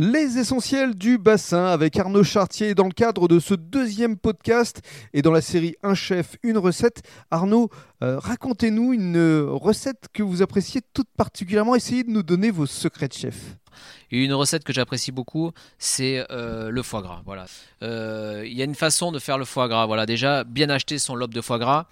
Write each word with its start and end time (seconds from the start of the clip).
Les 0.00 0.38
essentiels 0.38 0.94
du 0.94 1.18
bassin 1.18 1.66
avec 1.66 1.98
Arnaud 1.98 2.22
Chartier 2.22 2.72
dans 2.76 2.84
le 2.84 2.92
cadre 2.92 3.26
de 3.26 3.40
ce 3.40 3.54
deuxième 3.54 4.16
podcast 4.16 4.80
et 5.12 5.22
dans 5.22 5.32
la 5.32 5.40
série 5.40 5.74
Un 5.82 5.94
chef, 5.94 6.36
une 6.44 6.56
recette. 6.56 7.02
Arnaud, 7.32 7.68
euh, 8.04 8.16
racontez-nous 8.20 8.92
une 8.92 9.48
recette 9.50 10.06
que 10.12 10.22
vous 10.22 10.40
appréciez 10.40 10.82
toute 10.94 11.08
particulièrement. 11.16 11.74
Essayez 11.74 12.04
de 12.04 12.10
nous 12.10 12.22
donner 12.22 12.52
vos 12.52 12.66
secrets 12.66 13.08
de 13.08 13.12
chef. 13.12 13.56
Une 14.12 14.34
recette 14.34 14.62
que 14.62 14.72
j'apprécie 14.72 15.10
beaucoup, 15.10 15.50
c'est 15.78 16.24
euh, 16.30 16.70
le 16.70 16.82
foie 16.84 17.02
gras. 17.02 17.22
Voilà. 17.24 17.46
Euh, 17.82 18.44
il 18.46 18.56
y 18.56 18.62
a 18.62 18.66
une 18.66 18.76
façon 18.76 19.10
de 19.10 19.18
faire 19.18 19.36
le 19.36 19.44
foie 19.44 19.66
gras. 19.66 19.86
Voilà. 19.86 20.06
Déjà, 20.06 20.44
bien 20.44 20.70
acheter 20.70 21.00
son 21.00 21.16
lobe 21.16 21.34
de 21.34 21.40
foie 21.40 21.58
gras. 21.58 21.88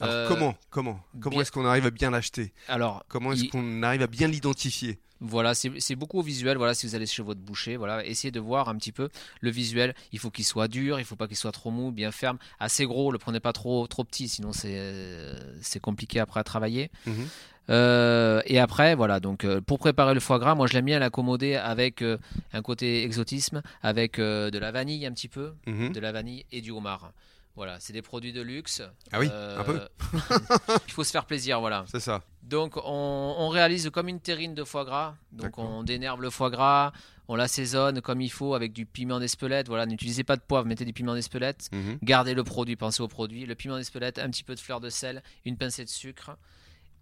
Alors, 0.00 0.28
comment 0.28 0.54
Comment 0.70 1.00
Comment 1.20 1.40
est-ce 1.40 1.52
qu'on 1.52 1.66
arrive 1.66 1.86
à 1.86 1.90
bien 1.90 2.10
l'acheter? 2.10 2.52
Alors, 2.68 3.04
comment 3.08 3.32
est-ce 3.32 3.44
qu'on 3.44 3.82
arrive 3.82 4.02
à 4.02 4.06
bien 4.06 4.28
l'identifier? 4.28 4.98
Voilà, 5.22 5.54
c'est 5.54 5.96
beaucoup 5.96 6.22
visuel. 6.22 6.56
Voilà, 6.56 6.72
si 6.74 6.86
vous 6.86 6.94
allez 6.94 7.04
chez 7.06 7.22
votre 7.22 7.40
boucher, 7.40 7.76
voilà, 7.76 8.04
essayez 8.06 8.30
de 8.30 8.40
voir 8.40 8.70
un 8.70 8.76
petit 8.76 8.92
peu 8.92 9.10
le 9.40 9.50
visuel. 9.50 9.94
Il 10.12 10.18
faut 10.18 10.30
qu'il 10.30 10.46
soit 10.46 10.68
dur, 10.68 10.98
il 10.98 11.04
faut 11.04 11.16
pas 11.16 11.28
qu'il 11.28 11.36
soit 11.36 11.52
trop 11.52 11.70
mou, 11.70 11.90
bien 11.90 12.10
ferme, 12.10 12.38
assez 12.58 12.86
gros. 12.86 13.12
Le 13.12 13.18
prenez 13.18 13.40
pas 13.40 13.52
trop 13.52 13.86
trop 13.86 14.04
petit, 14.04 14.28
sinon 14.28 14.52
c'est 14.52 15.80
compliqué 15.80 16.20
après 16.20 16.40
à 16.40 16.44
travailler. 16.44 16.90
Mhm. 17.06 17.28
Euh, 17.68 18.42
et 18.46 18.58
après, 18.58 18.94
voilà, 18.94 19.20
donc 19.20 19.44
euh, 19.44 19.60
pour 19.60 19.78
préparer 19.78 20.14
le 20.14 20.20
foie 20.20 20.38
gras, 20.38 20.54
moi 20.54 20.66
je 20.66 20.72
l'aime 20.72 20.86
bien 20.86 20.98
l'accommoder 20.98 21.54
avec 21.54 22.02
euh, 22.02 22.18
un 22.52 22.62
côté 22.62 23.04
exotisme, 23.04 23.62
avec 23.82 24.18
de 24.18 24.58
la 24.58 24.72
vanille 24.72 25.06
un 25.06 25.12
petit 25.12 25.28
peu, 25.28 25.52
mhm. 25.66 25.92
de 25.92 26.00
la 26.00 26.12
vanille 26.12 26.44
et 26.50 26.60
du 26.60 26.70
homard. 26.70 27.12
Voilà, 27.56 27.78
c'est 27.80 27.92
des 27.92 28.02
produits 28.02 28.32
de 28.32 28.40
luxe. 28.40 28.82
Ah 29.12 29.18
oui, 29.18 29.28
un 29.30 29.64
peu. 29.64 29.80
il 30.86 30.92
faut 30.92 31.04
se 31.04 31.10
faire 31.10 31.26
plaisir, 31.26 31.60
voilà. 31.60 31.84
C'est 31.90 32.00
ça. 32.00 32.22
Donc 32.42 32.76
on, 32.76 33.48
réalise 33.48 33.90
comme 33.90 34.08
une 34.08 34.20
terrine 34.20 34.54
de 34.54 34.64
foie 34.64 34.84
gras. 34.84 35.16
Donc 35.32 35.58
on 35.58 35.82
dénerve 35.82 36.22
le 36.22 36.30
foie 36.30 36.50
gras, 36.50 36.92
on 37.28 37.36
l'assaisonne 37.36 38.00
comme 38.00 38.20
il 38.20 38.30
faut 38.30 38.54
avec 38.54 38.72
du 38.72 38.86
piment 38.86 39.18
d'Espelette. 39.18 39.68
Voilà, 39.68 39.86
n'utilisez 39.86 40.24
pas 40.24 40.36
de 40.36 40.42
poivre, 40.42 40.66
mettez 40.66 40.84
du 40.84 40.92
piment 40.92 41.14
d'Espelette. 41.14 41.68
Mhm. 41.72 41.98
Gardez 42.02 42.34
le 42.34 42.44
produit, 42.44 42.76
pensez 42.76 43.02
au 43.02 43.08
produit. 43.08 43.46
Le 43.46 43.54
piment 43.54 43.76
d'Espelette, 43.76 44.18
un 44.18 44.30
petit 44.30 44.44
peu 44.44 44.54
de 44.54 44.60
fleur 44.60 44.80
de 44.80 44.88
sel, 44.88 45.22
une 45.44 45.56
pincée 45.56 45.84
de 45.84 45.90
sucre. 45.90 46.36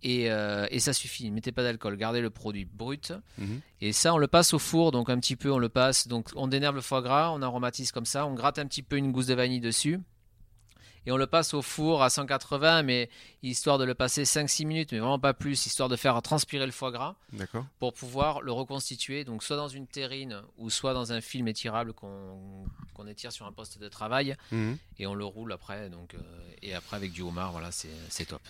Et, 0.03 0.31
euh, 0.31 0.67
ça 0.79 0.93
suffit. 0.93 1.31
Mettez 1.31 1.53
pas 1.53 1.63
d'alcool, 1.63 1.97
gardez 1.97 2.21
le 2.21 2.31
produit 2.31 2.65
brut. 2.65 3.13
Mhm. 3.37 3.61
Et 3.81 3.93
ça, 3.93 4.15
on 4.15 4.19
le 4.19 4.29
passe 4.29 4.55
au 4.55 4.59
four, 4.59 4.93
donc 4.93 5.11
un 5.11 5.19
petit 5.19 5.37
peu, 5.37 5.53
on 5.53 5.59
le 5.59 5.69
passe. 5.69 6.09
Donc 6.09 6.31
on 6.37 6.49
dénerve 6.49 6.75
le 6.75 6.81
foie 6.81 7.03
gras, 7.03 7.31
on 7.31 7.43
aromatise 7.43 7.93
comme 7.93 8.07
ça, 8.07 8.27
on 8.27 8.35
gratte 8.35 8.59
un 8.59 8.67
petit 8.67 8.83
peu 8.83 8.97
une 8.97 9.13
gousse 9.13 9.27
de 9.27 9.35
vanille 9.35 9.61
dessus 9.61 10.01
et 11.09 11.11
on 11.11 11.17
le 11.17 11.27
passe 11.27 11.55
au 11.55 11.63
four 11.63 12.03
à 12.03 12.11
180, 12.11 12.83
mais 12.83 13.09
histoire 13.43 13.79
de 13.79 13.85
le 13.85 13.95
passer 13.95 14.25
5-6 14.25 14.67
minutes, 14.67 14.93
mais 14.93 14.99
vraiment 14.99 15.19
pas 15.19 15.33
plus, 15.33 15.65
histoire 15.65 15.89
de 15.89 15.97
faire 15.97 16.21
transpirer 16.21 16.67
le 16.67 16.73
foie 16.73 16.91
gras 16.91 17.15
pour 17.79 17.95
pouvoir 17.95 18.43
le 18.43 18.53
reconstituer, 18.53 19.25
donc 19.25 19.43
soit 19.43 19.57
dans 19.57 19.69
une 19.69 19.87
terrine 19.87 20.43
ou 20.59 20.69
soit 20.69 20.93
dans 20.93 21.11
un 21.15 21.23
film 21.23 21.49
étirable 21.49 21.95
qu'on 21.95 23.07
étire 23.07 23.33
sur 23.33 23.47
un 23.47 23.53
poste 23.53 23.79
de 23.79 23.89
travail 23.89 24.37
mhm. 24.53 24.77
et 24.99 25.07
on 25.07 25.15
le 25.15 25.25
roule 25.25 25.51
après, 25.51 25.89
donc, 25.89 26.13
euh, 26.13 26.19
et 26.61 26.75
après 26.75 26.99
avec 26.99 27.13
du 27.13 27.23
homard, 27.23 27.53
voilà, 27.53 27.71
c'est 27.73 28.27
top. 28.27 28.43